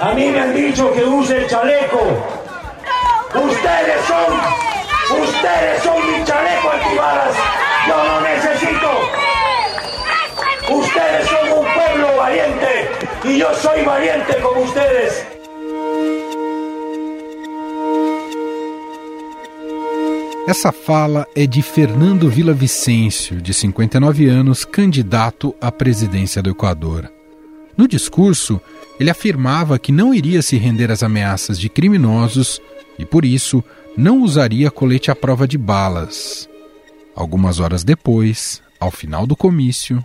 [0.00, 2.00] A mí me han dicho que use el chaleco.
[3.34, 7.36] Ustedes son, ustedes son mi chaleco antibalas.
[7.86, 8.90] Yo no necesito.
[10.70, 12.90] Ustedes son un pueblo valiente
[13.24, 15.26] y yo soy valiente como ustedes.
[20.48, 27.19] Essa fala é de Fernando Vicencio, de 59 anos, candidato à presidência do Equador.
[27.76, 28.60] No discurso,
[28.98, 32.60] ele afirmava que não iria se render às ameaças de criminosos
[32.98, 33.64] e, por isso,
[33.96, 36.48] não usaria colete à prova de balas.
[37.14, 40.02] Algumas horas depois, ao final do comício.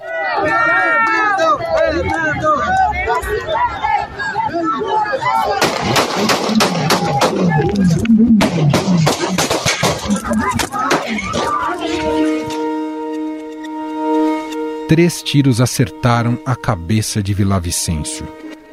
[14.96, 18.26] Três tiros acertaram a cabeça de Vicencio,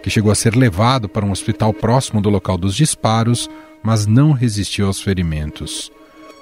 [0.04, 3.50] que chegou a ser levado para um hospital próximo do local dos disparos,
[3.82, 5.90] mas não resistiu aos ferimentos.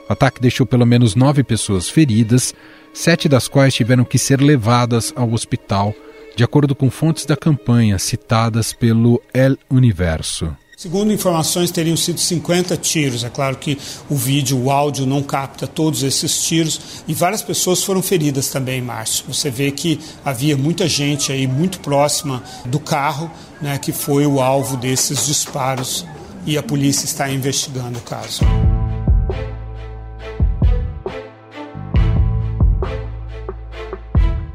[0.06, 2.54] O ataque deixou pelo menos nove pessoas feridas,
[2.92, 5.94] sete das quais tiveram que ser levadas ao hospital,
[6.36, 10.54] de acordo com fontes da campanha citadas pelo El Universo.
[10.80, 13.22] Segundo informações, teriam sido 50 tiros.
[13.22, 13.76] É claro que
[14.08, 18.80] o vídeo, o áudio não capta todos esses tiros e várias pessoas foram feridas também,
[18.80, 19.26] Márcio.
[19.28, 24.40] Você vê que havia muita gente aí muito próxima do carro, né, que foi o
[24.40, 26.06] alvo desses disparos
[26.46, 28.40] e a polícia está investigando o caso.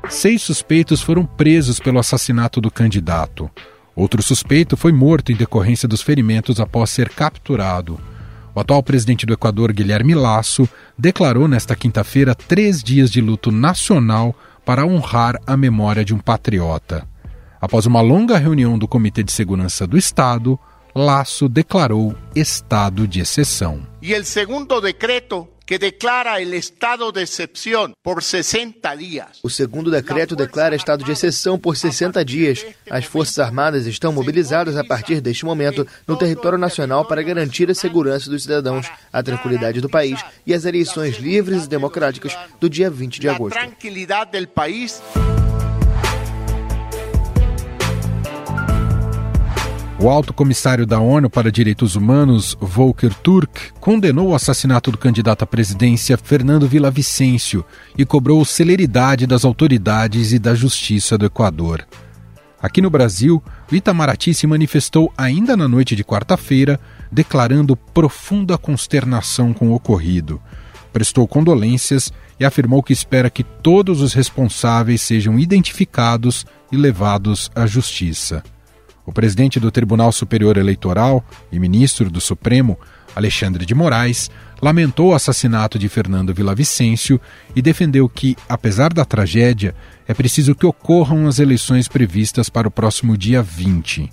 [0.09, 3.47] Seis suspeitos foram presos pelo assassinato do candidato.
[3.95, 7.99] Outro suspeito foi morto em decorrência dos ferimentos após ser capturado.
[8.53, 14.35] O atual presidente do Equador, Guilherme Lasso, declarou nesta quinta-feira três dias de luto nacional
[14.65, 17.07] para honrar a memória de um patriota.
[17.61, 20.59] Após uma longa reunião do Comitê de Segurança do Estado,
[20.93, 23.85] Lasso declarou estado de exceção.
[24.01, 29.39] E o segundo decreto que declara el estado de excepción por 60 dias.
[29.41, 32.65] O segundo decreto declara estado de exceção por 60 dias.
[32.89, 37.75] As Forças Armadas estão mobilizadas a partir deste momento no território nacional para garantir a
[37.75, 42.89] segurança dos cidadãos, a tranquilidade do país e as eleições livres e democráticas do dia
[42.89, 43.55] 20 de agosto.
[43.55, 45.01] tranquilidade do país.
[50.05, 55.41] O alto comissário da ONU para Direitos Humanos, Volker Turk, condenou o assassinato do candidato
[55.41, 57.65] à presidência Fernando Vicencio
[57.97, 61.87] e cobrou celeridade das autoridades e da justiça do Equador.
[62.61, 66.79] Aqui no Brasil, o Itamaraty se manifestou ainda na noite de quarta-feira,
[67.11, 70.39] declarando profunda consternação com o ocorrido.
[70.93, 77.65] Prestou condolências e afirmou que espera que todos os responsáveis sejam identificados e levados à
[77.65, 78.43] justiça.
[79.05, 82.77] O presidente do Tribunal Superior Eleitoral e ministro do Supremo,
[83.15, 87.21] Alexandre de Moraes, lamentou o assassinato de Fernando Vicencio
[87.55, 89.75] e defendeu que, apesar da tragédia,
[90.07, 94.09] é preciso que ocorram as eleições previstas para o próximo dia 20.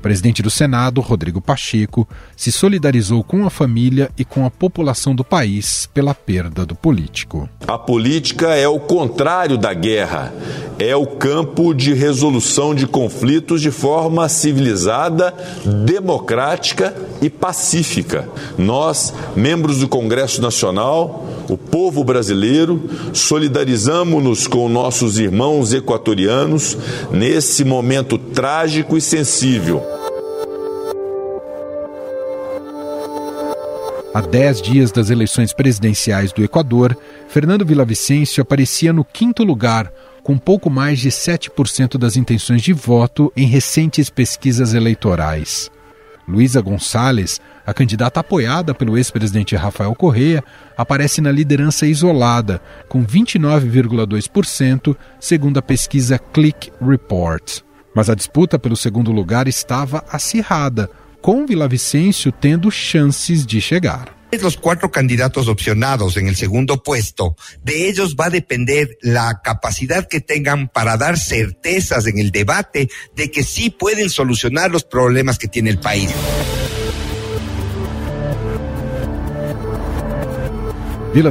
[0.00, 5.14] O presidente do Senado, Rodrigo Pacheco, se solidarizou com a família e com a população
[5.14, 7.46] do país pela perda do político.
[7.68, 10.32] A política é o contrário da guerra.
[10.78, 15.34] É o campo de resolução de conflitos de forma civilizada,
[15.84, 18.26] democrática e pacífica.
[18.56, 26.78] Nós, membros do Congresso Nacional, o povo brasileiro, solidarizamos-nos com nossos irmãos equatorianos
[27.10, 29.89] nesse momento trágico e sensível.
[34.12, 36.98] Há dez dias das eleições presidenciais do Equador,
[37.28, 39.92] Fernando Vicencio aparecia no quinto lugar,
[40.24, 45.70] com pouco mais de 7% das intenções de voto em recentes pesquisas eleitorais.
[46.26, 50.42] Luísa Gonçalves, a candidata apoiada pelo ex-presidente Rafael Correa,
[50.76, 57.60] aparece na liderança isolada, com 29,2%, segundo a pesquisa Click Report.
[57.94, 60.90] Mas a disputa pelo segundo lugar estava acirrada,
[61.20, 64.20] com Vicencio tendo chances de chegar.
[64.40, 70.06] Los cuatro candidatos opcionados en el segundo puesto, de ellos va a depender la capacidad
[70.06, 75.36] que tengan para dar certezas en el debate de que sí pueden solucionar los problemas
[75.36, 76.10] que tiene el país.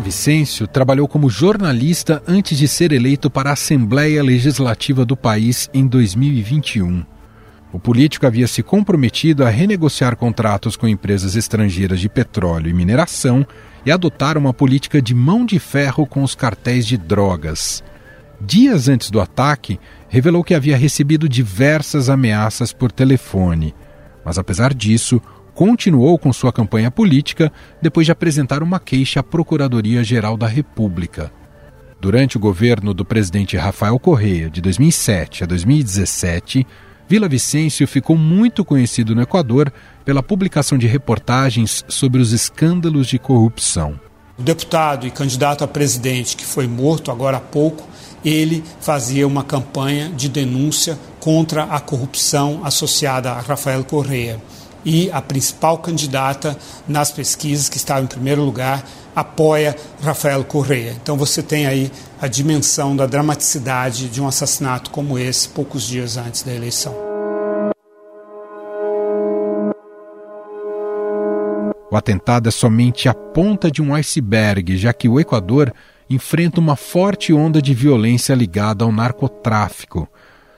[0.03, 5.87] Vicencio trabalhou como jornalista antes de ser eleito para a Assembleia Legislativa do país em
[5.87, 7.18] 2021.
[7.71, 13.45] O político havia se comprometido a renegociar contratos com empresas estrangeiras de petróleo e mineração
[13.85, 17.83] e adotar uma política de mão de ferro com os cartéis de drogas.
[18.41, 23.75] Dias antes do ataque, revelou que havia recebido diversas ameaças por telefone,
[24.25, 25.21] Mas apesar disso,
[25.53, 27.51] continuou com sua campanha política
[27.81, 31.31] depois de apresentar uma queixa à Procuradoria-Geral da República.
[31.99, 36.65] Durante o governo do presidente Rafael Correa, de 2007 a 2017,
[37.09, 39.73] Vila Vicêncio ficou muito conhecido no Equador
[40.05, 43.99] pela publicação de reportagens sobre os escândalos de corrupção.
[44.37, 47.83] O deputado e candidato a presidente que foi morto agora há pouco,
[48.23, 54.39] ele fazia uma campanha de denúncia contra a corrupção associada a Rafael Correa
[54.85, 56.55] e a principal candidata
[56.87, 58.85] nas pesquisas, que estava em primeiro lugar,
[59.15, 60.95] apoia Rafael Correa.
[61.01, 61.91] Então você tem aí
[62.21, 66.93] a dimensão da dramaticidade de um assassinato como esse, poucos dias antes da eleição.
[71.91, 75.73] O atentado é somente a ponta de um iceberg, já que o Equador
[76.09, 80.07] enfrenta uma forte onda de violência ligada ao narcotráfico.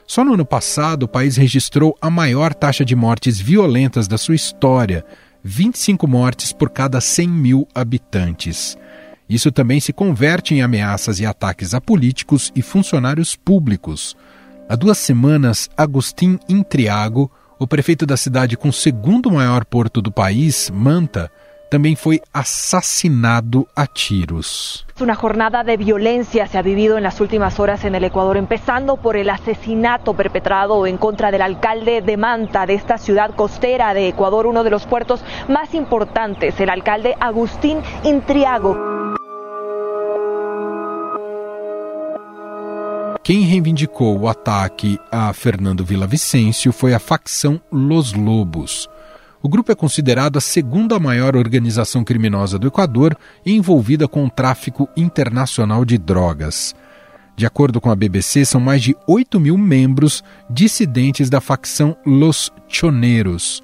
[0.07, 4.35] Só no ano passado, o país registrou a maior taxa de mortes violentas da sua
[4.35, 5.05] história,
[5.43, 8.77] 25 mortes por cada 100 mil habitantes.
[9.31, 14.13] Isso também se converte em ameaças e ataques a políticos e funcionários públicos.
[14.67, 20.11] Há duas semanas, Agustin Intriago, o prefeito da cidade com o segundo maior porto do
[20.11, 21.31] país, Manta,
[21.71, 24.85] também foi assassinado a tiros.
[24.99, 28.97] Una jornada de violencia se ha vivido en las últimas horas en el Ecuador, empezando
[28.97, 34.09] por el asesinato perpetrado en contra del alcalde de Manta, de esta ciudad costera de
[34.09, 38.77] Ecuador, uno de los puertos más importantes, el alcalde Agustín Intriago.
[43.23, 48.89] Quem reivindicou o ataque a Fernando Villavicencio foi a facção Los Lobos.
[49.43, 54.29] O grupo é considerado a segunda maior organização criminosa do Equador e envolvida com o
[54.29, 56.75] tráfico internacional de drogas.
[57.35, 62.51] De acordo com a BBC, são mais de 8 mil membros dissidentes da facção Los
[62.67, 63.63] Choneros.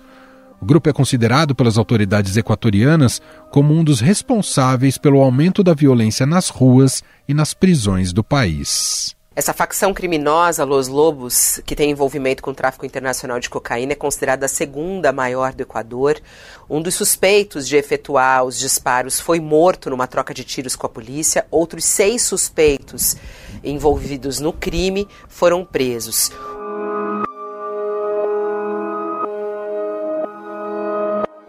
[0.59, 3.21] O grupo é considerado pelas autoridades equatorianas
[3.51, 9.16] como um dos responsáveis pelo aumento da violência nas ruas e nas prisões do país.
[9.37, 13.95] Essa facção criminosa, Los Lobos, que tem envolvimento com o tráfico internacional de cocaína, é
[13.95, 16.19] considerada a segunda maior do Equador.
[16.67, 20.89] Um dos suspeitos de efetuar os disparos foi morto numa troca de tiros com a
[20.89, 21.45] polícia.
[21.51, 23.15] Outros seis suspeitos
[23.63, 26.31] envolvidos no crime foram presos.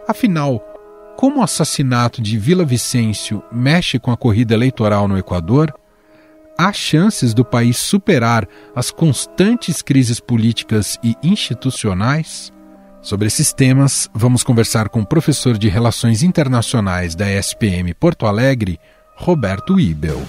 [0.06, 0.62] Afinal,
[1.17, 5.73] como o assassinato de Vila Vicêncio mexe com a corrida eleitoral no Equador?
[6.58, 12.52] Há chances do país superar as constantes crises políticas e institucionais?
[13.00, 18.81] Sobre esses temas, vamos conversar com o professor de Relações Internacionais da SPM Porto Alegre,
[19.14, 20.20] Roberto Ibel.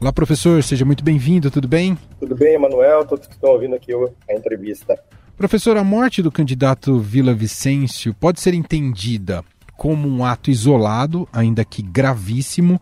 [0.00, 1.96] Olá, professor, seja muito bem-vindo, tudo bem?
[2.18, 3.92] Tudo bem, Emanuel, todos que estão ouvindo aqui
[4.28, 4.98] a entrevista.
[5.36, 9.44] Professor, a morte do candidato Vila Vicêncio pode ser entendida
[9.84, 12.80] como um ato isolado, ainda que gravíssimo,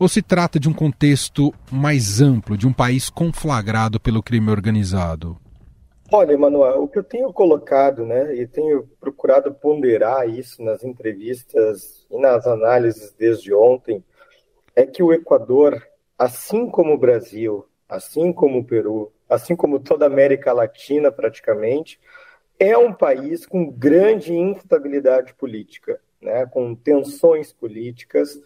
[0.00, 5.38] ou se trata de um contexto mais amplo, de um país conflagrado pelo crime organizado?
[6.10, 12.04] Olha, Emanuel, o que eu tenho colocado, né, e tenho procurado ponderar isso nas entrevistas
[12.10, 14.02] e nas análises desde ontem,
[14.74, 15.80] é que o Equador,
[16.18, 22.00] assim como o Brasil, assim como o Peru, assim como toda a América Latina praticamente,
[22.58, 28.40] é um país com grande instabilidade política né, com tensões políticas,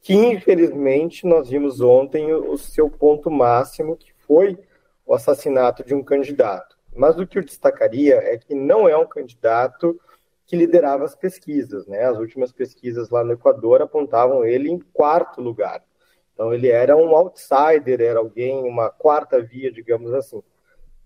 [0.00, 4.58] que infelizmente nós vimos ontem o seu ponto máximo, que foi
[5.04, 6.76] o assassinato de um candidato.
[6.94, 10.00] Mas o que eu destacaria é que não é um candidato
[10.46, 11.86] que liderava as pesquisas.
[11.86, 12.04] Né?
[12.04, 15.84] As últimas pesquisas lá no Equador apontavam ele em quarto lugar.
[16.32, 20.42] Então ele era um outsider, era alguém, uma quarta via, digamos assim.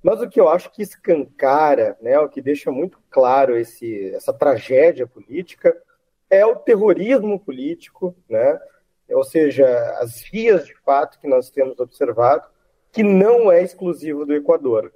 [0.03, 4.33] Mas o que eu acho que escancara, né, o que deixa muito claro esse, essa
[4.33, 5.77] tragédia política,
[6.33, 8.59] é o terrorismo político, né?
[9.11, 9.67] ou seja,
[10.01, 12.47] as vias de fato que nós temos observado,
[12.91, 14.91] que não é exclusivo do Equador.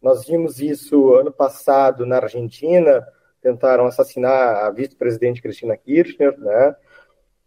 [0.00, 3.04] Nós vimos isso ano passado na Argentina,
[3.42, 6.76] tentaram assassinar a vice-presidente Cristina Kirchner, né?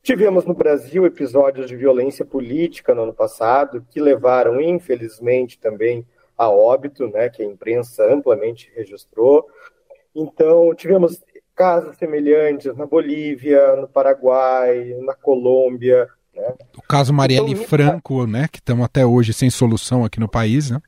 [0.04, 6.06] Tivemos no Brasil episódios de violência política no ano passado, que levaram, infelizmente, também
[6.38, 9.48] a óbito, né, que a imprensa amplamente registrou.
[10.14, 11.24] Então, tivemos
[11.56, 16.08] casos semelhantes na Bolívia, no Paraguai, na Colômbia.
[16.34, 16.54] Né?
[16.78, 20.72] O caso Marielle então, Franco, né, que estamos até hoje sem solução aqui no país,
[20.72, 20.82] né?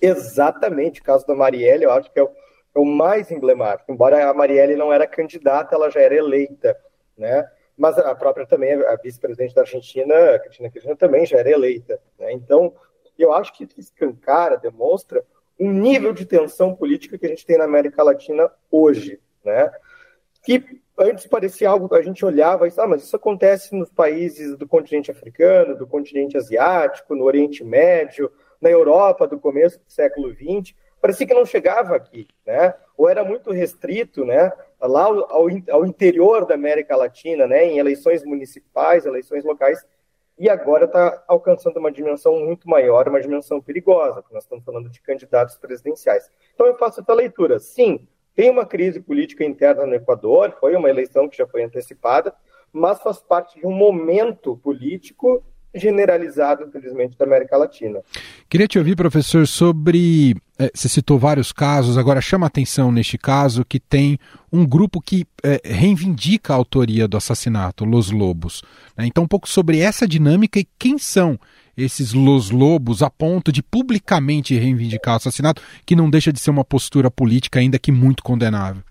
[0.00, 2.30] Exatamente, o caso da Marielle, eu acho que é o,
[2.74, 3.92] é o mais emblemático.
[3.92, 6.76] Embora a Marielle não era candidata, ela já era eleita,
[7.16, 7.48] né?
[7.76, 12.00] Mas a própria também, a vice-presidente da Argentina, Cristina Kirchner, também já era eleita.
[12.18, 12.32] Né?
[12.32, 12.74] Então,
[13.18, 15.24] eu acho que escancara, demonstra
[15.58, 19.70] um nível de tensão política que a gente tem na América Latina hoje, né?
[20.42, 24.56] Que antes parecia algo que a gente olhava e ah, mas isso acontece nos países
[24.56, 28.30] do continente africano, do continente asiático, no Oriente Médio,
[28.60, 32.74] na Europa do começo do século XX, parecia que não chegava aqui, né?
[32.96, 34.52] Ou era muito restrito, né?
[34.80, 37.64] Lá ao, ao interior da América Latina, né?
[37.64, 39.84] Em eleições municipais, eleições locais,
[40.38, 44.88] e agora está alcançando uma dimensão muito maior, uma dimensão perigosa, porque nós estamos falando
[44.88, 46.30] de candidatos presidenciais.
[46.54, 47.58] Então eu faço essa leitura.
[47.58, 52.34] Sim, tem uma crise política interna no Equador, foi uma eleição que já foi antecipada,
[52.72, 55.42] mas faz parte de um momento político
[55.74, 58.00] generalizado, infelizmente, da América Latina.
[58.48, 60.34] Queria te ouvir, professor, sobre.
[60.58, 64.18] É, você citou vários casos, agora chama atenção neste caso que tem
[64.52, 68.62] um grupo que é, reivindica a autoria do assassinato, Los Lobos.
[68.96, 69.06] Né?
[69.06, 71.38] Então, um pouco sobre essa dinâmica e quem são
[71.76, 76.50] esses Los Lobos a ponto de publicamente reivindicar o assassinato, que não deixa de ser
[76.50, 78.82] uma postura política ainda que muito condenável.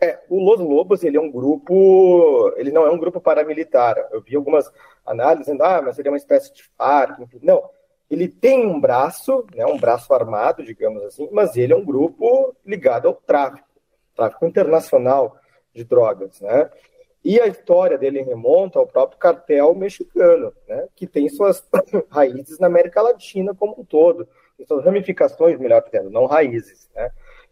[0.00, 3.96] É, o Los Lobos, ele é um grupo, ele não é um grupo paramilitar.
[4.12, 4.70] Eu vi algumas
[5.04, 7.18] análises dizendo, ah, mas seria uma espécie de FARC.
[7.42, 7.62] Não,
[8.10, 12.54] ele tem um braço, né, um braço armado, digamos assim, mas ele é um grupo
[12.64, 13.66] ligado ao tráfico,
[14.14, 15.36] tráfico internacional
[15.74, 16.70] de drogas, né?
[17.24, 21.66] E a história dele remonta ao próprio cartel mexicano, né, que tem suas
[22.08, 24.28] raízes na América Latina como um todo,
[24.66, 26.88] suas ramificações, melhor dizendo, não raízes.
[26.94, 27.10] Né?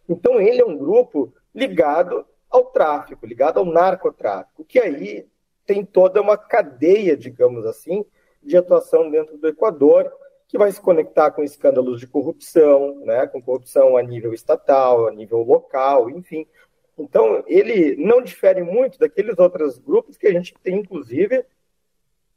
[0.08, 5.26] Então ele é um grupo ligado ao tráfico, ligado ao narcotráfico, que aí
[5.66, 8.04] tem toda uma cadeia, digamos assim,
[8.42, 10.12] de atuação dentro do Equador,
[10.48, 15.10] que vai se conectar com escândalos de corrupção, né, com corrupção a nível estatal, a
[15.10, 16.46] nível local, enfim,
[16.98, 21.44] então, ele não difere muito daqueles outros grupos que a gente tem, inclusive,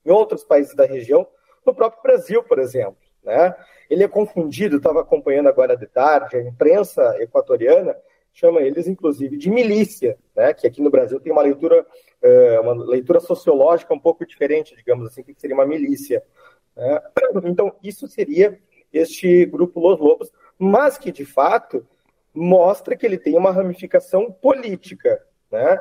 [0.05, 1.25] em outros países da região,
[1.65, 2.97] no próprio Brasil, por exemplo.
[3.23, 3.55] Né?
[3.89, 7.95] Ele é confundido, estava acompanhando agora de tarde, a imprensa equatoriana
[8.33, 10.53] chama eles, inclusive, de milícia, né?
[10.53, 11.85] que aqui no Brasil tem uma leitura,
[12.21, 16.21] é, uma leitura sociológica um pouco diferente, digamos assim, que seria uma milícia.
[16.75, 17.01] Né?
[17.45, 18.59] Então, isso seria
[18.91, 21.85] este grupo Los Lobos, mas que, de fato,
[22.33, 25.21] mostra que ele tem uma ramificação política,
[25.51, 25.79] né?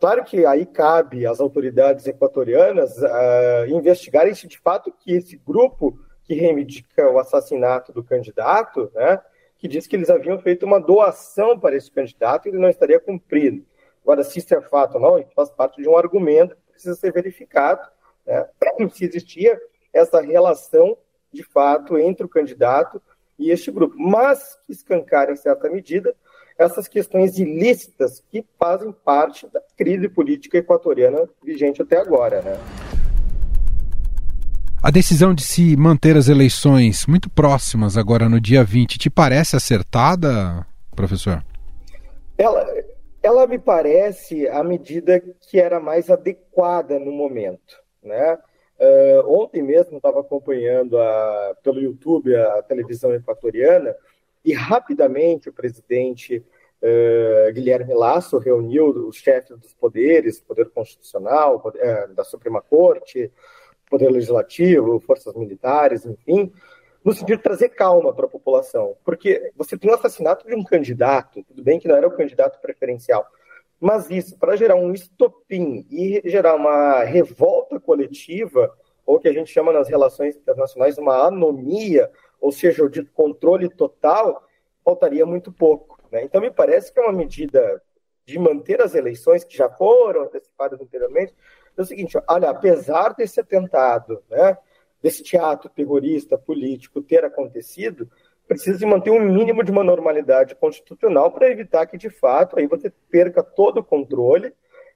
[0.00, 5.98] Claro que aí cabe às autoridades equatorianas uh, investigarem se de fato que esse grupo
[6.24, 9.20] que reivindica o assassinato do candidato, né,
[9.58, 12.98] que diz que eles haviam feito uma doação para esse candidato e ele não estaria
[12.98, 13.66] cumprido.
[14.02, 17.12] Agora, se isso é fato ou não, faz parte de um argumento que precisa ser
[17.12, 17.86] verificado,
[18.24, 18.48] né,
[18.94, 19.60] se existia
[19.92, 20.96] essa relação
[21.30, 23.02] de fato entre o candidato
[23.40, 26.14] e este grupo, mas que escancara, em certa medida,
[26.58, 32.42] essas questões ilícitas que fazem parte da crise política equatoriana vigente até agora.
[32.42, 32.58] Né?
[34.82, 39.56] A decisão de se manter as eleições muito próximas agora no dia 20 te parece
[39.56, 41.42] acertada, professor?
[42.36, 42.66] Ela,
[43.22, 47.80] ela me parece a medida que era mais adequada no momento.
[48.02, 48.38] Né?
[48.80, 53.94] Uh, ontem mesmo estava acompanhando a, pelo YouTube a televisão equatoriana
[54.42, 62.08] e rapidamente o presidente uh, Guilherme Lasso reuniu os chefes dos poderes, poder constitucional, poder,
[62.08, 63.30] uh, da Suprema Corte,
[63.90, 66.50] poder legislativo, forças militares, enfim,
[67.04, 70.64] no sentido de trazer calma para a população, porque você tem o assassinato de um
[70.64, 73.26] candidato, tudo bem que não era o candidato preferencial,
[73.80, 79.50] mas isso, para gerar um estopim e gerar uma revolta coletiva, ou que a gente
[79.50, 82.10] chama nas relações internacionais uma anomia,
[82.40, 84.44] ou seja, o de controle total,
[84.84, 85.98] faltaria muito pouco.
[86.12, 86.22] Né?
[86.24, 87.82] Então, me parece que é uma medida
[88.26, 91.34] de manter as eleições que já foram antecipadas anteriormente.
[91.76, 94.56] É o seguinte: olha, apesar desse atentado, né,
[95.02, 98.10] desse teatro terrorista político ter acontecido,
[98.50, 102.66] precisa se manter um mínimo de uma normalidade constitucional para evitar que, de fato, aí
[102.66, 104.52] você perca todo o controle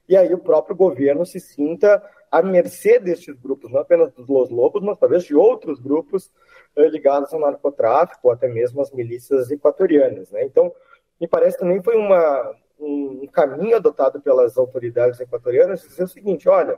[0.08, 4.50] e aí o próprio governo se sinta à mercê destes grupos, não apenas dos Los
[4.50, 6.32] Lobos, mas talvez de outros grupos
[6.74, 10.32] eh, ligados ao narcotráfico, ou até mesmo às milícias equatorianas.
[10.32, 10.44] Né?
[10.44, 10.74] Então,
[11.20, 16.76] me parece também foi uma, um caminho adotado pelas autoridades equatorianas dizer o seguinte, olha,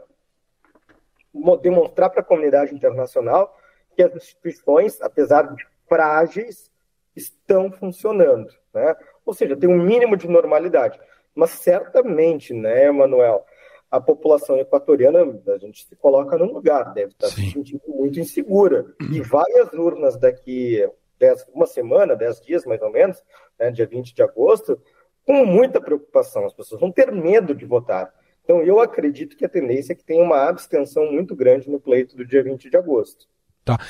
[1.63, 3.57] demonstrar para a comunidade internacional
[3.95, 6.71] que as instituições, apesar de frágeis
[7.15, 8.95] estão funcionando, né?
[9.25, 11.01] Ou seja, tem um mínimo de normalidade.
[11.35, 13.45] Mas certamente, né, Emanuel,
[13.91, 17.47] a população equatoriana, a gente se coloca num lugar, deve estar Sim.
[17.47, 18.87] se sentindo muito insegura.
[19.13, 20.89] E várias urnas daqui
[21.19, 23.23] dez, uma semana, dez dias mais ou menos,
[23.59, 24.81] né, dia 20 de agosto,
[25.25, 26.45] com muita preocupação.
[26.47, 28.13] As pessoas vão ter medo de votar.
[28.45, 32.17] Então, eu acredito que a tendência é que tenha uma abstenção muito grande no pleito
[32.17, 33.27] do dia 20 de agosto.
[33.67, 33.81] Tá.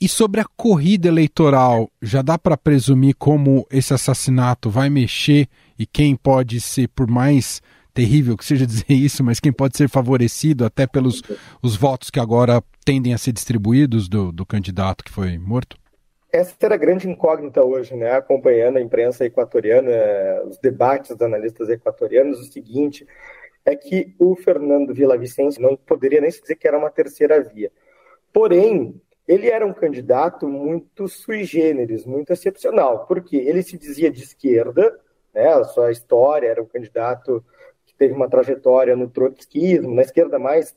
[0.00, 5.46] E sobre a corrida eleitoral, já dá para presumir como esse assassinato vai mexer
[5.78, 7.60] e quem pode ser, por mais
[7.92, 11.20] terrível que seja dizer isso, mas quem pode ser favorecido até pelos
[11.62, 15.76] os votos que agora tendem a ser distribuídos do, do candidato que foi morto?
[16.32, 18.12] Essa era a grande incógnita hoje, né?
[18.12, 19.90] Acompanhando a imprensa equatoriana,
[20.48, 23.06] os debates dos analistas equatorianos, o seguinte
[23.66, 27.70] é que o Fernando Villavicencio não poderia nem se dizer que era uma terceira via.
[28.32, 34.22] Porém, ele era um candidato muito sui generis, muito excepcional, porque ele se dizia de
[34.22, 34.98] esquerda,
[35.34, 37.44] né, a sua história era um candidato
[37.84, 40.76] que teve uma trajetória no trotskismo, na esquerda mais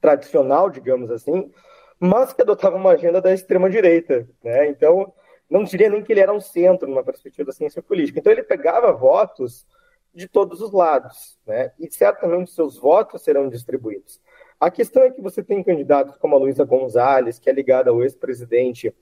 [0.00, 1.50] tradicional, digamos assim,
[1.98, 4.28] mas que adotava uma agenda da extrema-direita.
[4.42, 4.68] Né?
[4.68, 5.12] Então,
[5.50, 8.18] não diria nem que ele era um centro numa perspectiva da ciência política.
[8.18, 9.66] Então, ele pegava votos
[10.14, 11.72] de todos os lados, né?
[11.78, 14.20] e certamente seus votos serão distribuídos.
[14.60, 18.02] A questão é que você tem candidatos como a Luísa Gonzalez, que é ligada ao
[18.02, 18.92] ex-presidente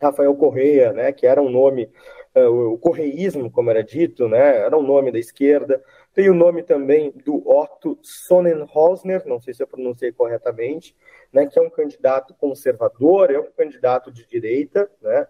[0.00, 1.88] Rafael Correia, né, que era um nome,
[2.34, 5.82] uh, o correísmo, como era dito, né, era um nome da esquerda.
[6.12, 10.96] Tem o nome também do Otto Sonnenhosner, não sei se eu pronunciei corretamente,
[11.32, 15.26] né, que é um candidato conservador, é um candidato de direita, né,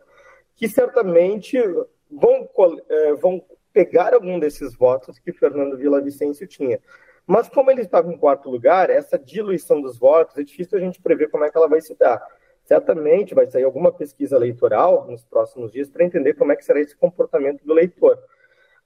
[0.56, 1.58] que certamente
[2.10, 6.80] vão, uh, vão pegar algum desses votos que Fernando Vicencio tinha.
[7.26, 11.00] Mas como ele estava em quarto lugar, essa diluição dos votos, é difícil a gente
[11.00, 12.22] prever como é que ela vai se dar.
[12.64, 16.80] Certamente vai sair alguma pesquisa eleitoral nos próximos dias para entender como é que será
[16.80, 18.18] esse comportamento do eleitor.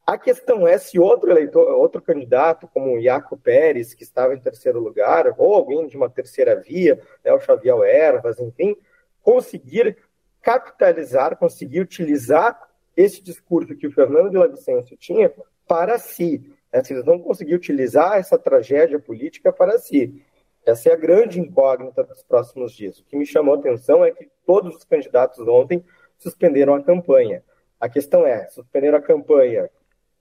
[0.06, 4.40] A questão é se outro eleitor, outro candidato, como o Iaco Pérez, que estava em
[4.40, 8.74] terceiro lugar, ou alguém de uma terceira via, né, o Xavier Ervas, enfim,
[9.22, 9.98] conseguir
[10.40, 12.58] capitalizar, conseguir utilizar
[12.96, 15.30] esse discurso que o Fernando de Vicencio tinha
[15.66, 16.52] para si.
[16.72, 16.82] Né?
[16.82, 20.22] Se eles não conseguirem utilizar essa tragédia política para si.
[20.66, 22.98] Essa é a grande incógnita dos próximos dias.
[22.98, 25.84] O que me chamou a atenção é que todos os candidatos ontem
[26.18, 27.42] suspenderam a campanha.
[27.80, 29.70] A questão é, suspenderam a campanha,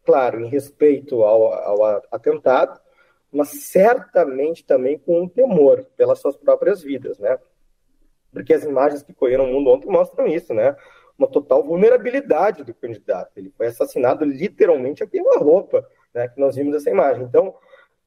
[0.05, 2.79] claro, em respeito ao, ao atentado,
[3.31, 7.37] mas certamente também com um temor pelas suas próprias vidas, né?
[8.31, 10.75] Porque as imagens que correram o mundo ontem mostram isso, né?
[11.17, 13.31] Uma total vulnerabilidade do candidato.
[13.35, 17.23] Ele foi assassinado literalmente a queima-roupa né, que nós vimos essa imagem.
[17.23, 17.55] Então,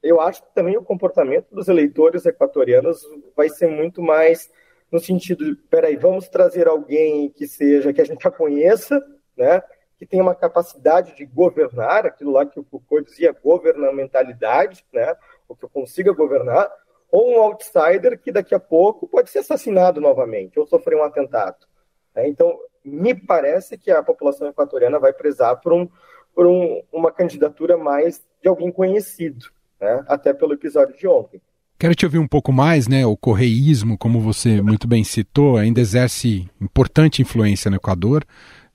[0.01, 3.01] eu acho que também o comportamento dos eleitores equatorianos
[3.35, 4.49] vai ser muito mais
[4.91, 9.01] no sentido de, peraí, vamos trazer alguém que seja, que a gente já conheça,
[9.37, 9.61] né,
[9.97, 15.15] que tenha uma capacidade de governar, aquilo lá que o Foucault dizia, governamentalidade, né,
[15.47, 16.69] ou que eu consiga governar,
[17.09, 21.67] ou um outsider que daqui a pouco pode ser assassinado novamente, ou sofrer um atentado.
[22.15, 22.27] Né?
[22.27, 25.87] Então, me parece que a população equatoriana vai prezar por um,
[26.35, 29.45] por um, uma candidatura mais de alguém conhecido,
[29.79, 30.03] né?
[30.07, 31.41] até pelo episódio de ontem.
[31.77, 33.05] Quero te ouvir um pouco mais, né?
[33.07, 38.23] O correísmo, como você muito bem citou, ainda exerce importante influência no Equador,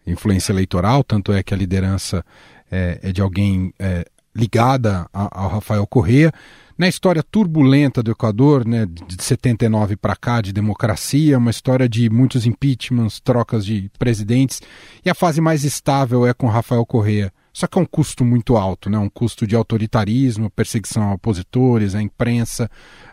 [0.05, 2.25] influência eleitoral, tanto é que a liderança
[2.69, 6.33] é, é de alguém é, ligada ao Rafael Correa.
[6.77, 12.11] Na história turbulenta do Equador, né, de 79 para cá, de democracia, uma história de
[12.11, 14.61] muitos impeachments, trocas de presidentes,
[15.05, 17.33] e a fase mais estável é com Rafael Correa.
[17.57, 18.99] Só que é um custo muito alto, né?
[18.99, 22.69] um custo de autoritarismo, perseguição a opositores, a imprensa.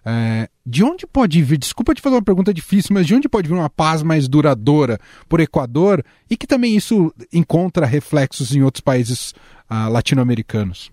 [0.06, 0.50] É...
[0.66, 3.54] de onde pode vir, desculpa te fazer uma pergunta difícil, mas de onde pode vir
[3.54, 9.32] uma paz mais duradoura por Equador e que também isso encontra reflexos em outros países
[9.72, 10.92] uh, latino-americanos?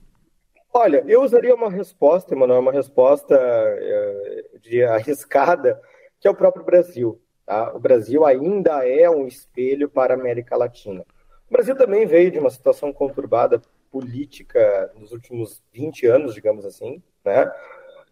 [0.73, 5.77] Olha, eu usaria uma resposta, Emanuel, uma resposta é, de arriscada,
[6.21, 7.21] que é o próprio Brasil.
[7.45, 7.73] Tá?
[7.75, 11.05] O Brasil ainda é um espelho para a América Latina.
[11.51, 13.61] O Brasil também veio de uma situação conturbada
[13.91, 17.51] política nos últimos 20 anos, digamos assim, né?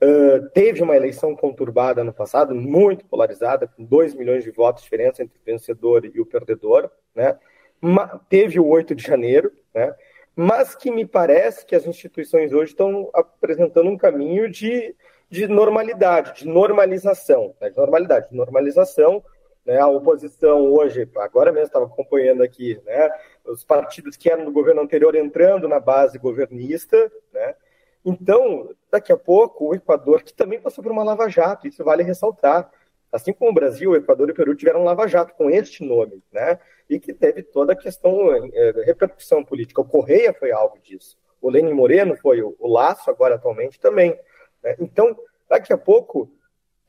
[0.02, 4.86] Uh, teve uma eleição conturbada no passado, muito polarizada, com 2 milhões de votos de
[4.86, 7.38] diferença entre o vencedor e o perdedor, né?
[7.80, 9.94] Ma teve o 8 de janeiro, né?
[10.34, 14.96] Mas que me parece que as instituições hoje estão apresentando um caminho de,
[15.30, 17.70] de normalidade, de normalização, né?
[17.70, 19.22] de normalidade, de normalização
[19.68, 19.78] né?
[19.78, 23.10] A oposição hoje, agora mesmo estava acompanhando aqui, né?
[23.44, 26.96] os partidos que eram do governo anterior entrando na base governista.
[27.30, 27.54] Né?
[28.02, 32.70] Então, daqui a pouco, o Equador, que também passou por uma lava-jato, isso vale ressaltar.
[33.12, 36.58] Assim como o Brasil, o Equador e o Peru tiveram lava-jato com este nome, né?
[36.88, 39.82] e que teve toda a questão, é, repercussão política.
[39.82, 41.18] O Correia foi alvo disso.
[41.42, 44.18] O Lenin Moreno foi, o, o Laço agora atualmente também.
[44.62, 44.76] Né?
[44.80, 45.14] Então,
[45.46, 46.32] daqui a pouco,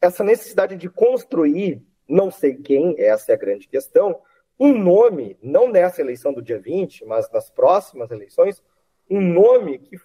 [0.02, 4.20] essa necessidade de construir não sei quem, essa é a grande questão,
[4.60, 8.62] um nome, não nessa eleição do dia 20, mas nas próximas eleições,
[9.10, 9.98] um nome que,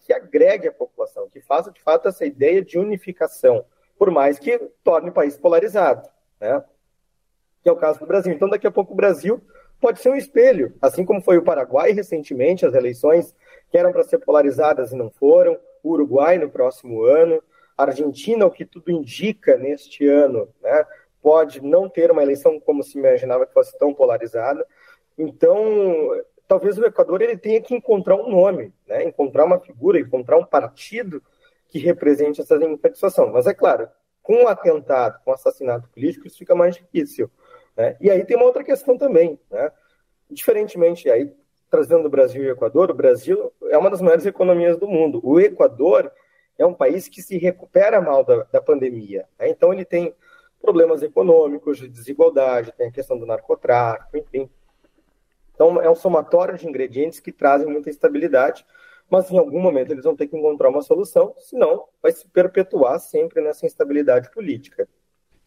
[0.00, 3.64] que agregue a população, que faça de fato essa ideia de unificação,
[3.98, 6.08] por mais que torne o país polarizado.
[6.40, 6.64] Né?
[7.62, 8.32] que é o caso do Brasil.
[8.32, 9.40] Então, daqui a pouco, o Brasil
[9.80, 13.34] pode ser um espelho, assim como foi o Paraguai recentemente, as eleições
[13.70, 17.42] que eram para ser polarizadas e não foram, o Uruguai no próximo ano,
[17.76, 20.84] a Argentina, o que tudo indica neste ano, né,
[21.22, 24.66] pode não ter uma eleição como se imaginava que fosse tão polarizada.
[25.16, 26.10] Então,
[26.48, 30.44] talvez o Equador ele tenha que encontrar um nome, né, encontrar uma figura, encontrar um
[30.44, 31.22] partido
[31.68, 32.58] que represente essa
[32.92, 33.30] situação.
[33.32, 33.88] Mas é claro,
[34.22, 37.30] com o atentado, com o assassinato político, isso fica mais difícil.
[37.76, 37.96] Né?
[38.00, 39.38] E aí tem uma outra questão também.
[39.50, 39.70] Né?
[40.30, 41.32] Diferentemente, aí,
[41.70, 45.20] trazendo o Brasil e o Equador, o Brasil é uma das maiores economias do mundo.
[45.22, 46.10] O Equador
[46.58, 49.26] é um país que se recupera mal da, da pandemia.
[49.38, 49.48] Né?
[49.48, 50.14] Então, ele tem
[50.60, 54.48] problemas econômicos, de desigualdade, tem a questão do narcotráfico, enfim.
[55.54, 58.64] Então, é um somatório de ingredientes que trazem muita instabilidade
[59.10, 63.00] mas em algum momento eles vão ter que encontrar uma solução, senão vai se perpetuar
[63.00, 64.88] sempre nessa instabilidade política.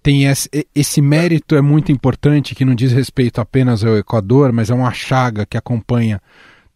[0.01, 4.69] Tem esse, esse mérito é muito importante que não diz respeito apenas ao Equador, mas
[4.69, 6.21] é uma chaga que acompanha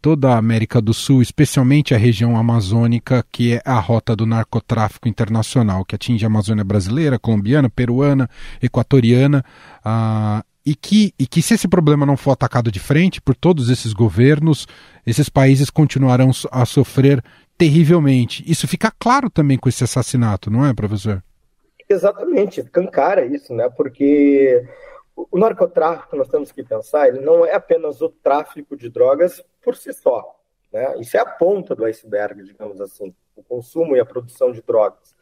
[0.01, 5.07] toda a América do Sul, especialmente a região amazônica, que é a rota do narcotráfico
[5.07, 8.29] internacional, que atinge a Amazônia brasileira, colombiana, peruana,
[8.61, 9.43] equatoriana.
[9.83, 13.69] Ah, e que, e que se esse problema não for atacado de frente por todos
[13.69, 14.67] esses governos,
[15.05, 17.23] esses países continuarão a sofrer
[17.57, 18.43] terrivelmente.
[18.45, 21.23] Isso fica claro também com esse assassinato, não é, professor?
[21.89, 23.69] Exatamente, cancara isso, né?
[23.69, 24.61] Porque
[25.15, 29.75] o narcotráfico, nós temos que pensar, ele não é apenas o tráfico de drogas por
[29.75, 30.39] si só.
[30.71, 30.97] Né?
[31.01, 35.13] Isso é a ponta do iceberg, digamos assim, o consumo e a produção de drogas.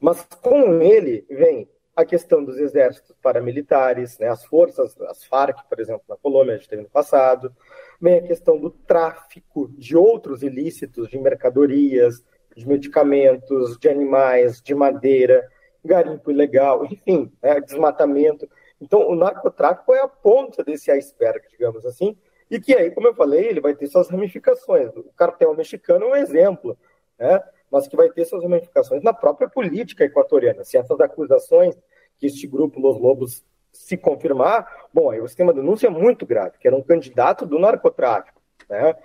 [0.00, 5.78] Mas com ele vem a questão dos exércitos paramilitares, né, as forças, as Farc, por
[5.78, 7.54] exemplo, na Colômbia, a gente teve no passado,
[8.00, 12.24] vem a questão do tráfico de outros ilícitos, de mercadorias,
[12.56, 15.46] de medicamentos, de animais, de madeira,
[15.84, 18.48] garimpo ilegal, enfim, né, desmatamento.
[18.80, 22.16] Então, o narcotráfico é a ponta desse iceberg, digamos assim,
[22.50, 24.94] e que aí, como eu falei, ele vai ter suas ramificações.
[24.96, 26.76] O cartel mexicano é um exemplo,
[27.18, 27.40] né?
[27.70, 30.64] mas que vai ter suas ramificações na própria política equatoriana.
[30.64, 31.76] Se essas acusações
[32.18, 36.58] que este grupo Los Lobos se confirmar, bom, aí você tem uma denúncia muito grave,
[36.58, 38.96] que era um candidato do narcotráfico, né?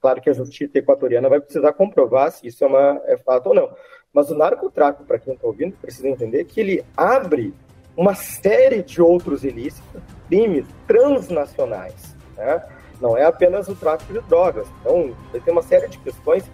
[0.00, 3.54] Claro que a justiça equatoriana vai precisar comprovar se isso é, uma, é fato ou
[3.54, 3.76] não.
[4.12, 7.52] Mas o narcotráfico, para quem está ouvindo, precisa entender que ele abre
[7.96, 12.14] uma série de outros ilícitos, crimes transnacionais.
[12.36, 12.62] Né?
[13.00, 14.66] Não é apenas o tráfico de drogas.
[14.80, 15.12] Então,
[15.44, 16.44] ter uma série de questões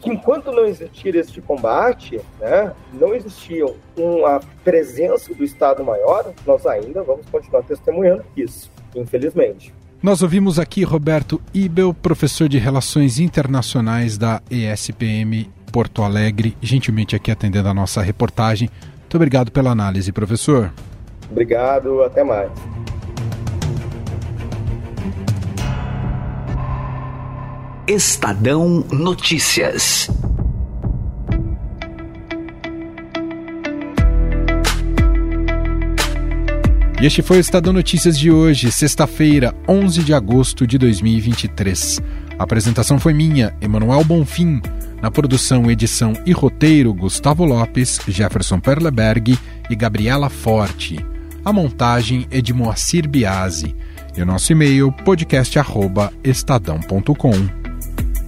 [0.00, 3.64] que enquanto não existir este combate, né, não existia
[3.96, 9.74] uma presença do Estado Maior, nós ainda vamos continuar testemunhando isso, infelizmente.
[10.02, 17.30] Nós ouvimos aqui Roberto Ibel, professor de Relações Internacionais da ESPM Porto Alegre, gentilmente aqui
[17.30, 18.68] atendendo a nossa reportagem.
[19.00, 20.70] Muito obrigado pela análise, professor.
[21.30, 22.50] Obrigado, até mais.
[27.86, 30.08] Estadão Notícias.
[36.98, 42.00] E este foi o Estadão Notícias de hoje, sexta-feira, 11 de agosto de 2023.
[42.38, 44.62] A apresentação foi minha, Emanuel Bonfim.
[45.02, 51.04] Na produção, edição e roteiro, Gustavo Lopes, Jefferson Perleberg e Gabriela Forte.
[51.44, 53.76] A montagem é de Moacir Biasi.
[54.16, 57.63] E o nosso e-mail, podcast.estadão.com.